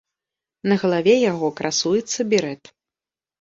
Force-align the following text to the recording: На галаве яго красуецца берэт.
На 0.71 0.77
галаве 0.83 1.13
яго 1.31 1.47
красуецца 1.61 2.19
берэт. 2.33 2.73